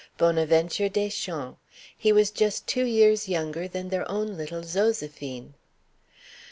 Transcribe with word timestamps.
Bonaventure 0.17 0.89
Deschamps: 0.89 1.59
he 1.95 2.11
was 2.11 2.31
just 2.31 2.65
two 2.65 2.85
years 2.85 3.29
younger 3.29 3.67
than 3.67 3.89
their 3.89 4.09
own 4.09 4.35
little 4.35 4.63
Zoséphine. 4.63 5.53